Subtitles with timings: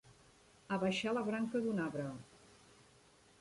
[0.77, 2.07] Abaixar la branca d'un arbre.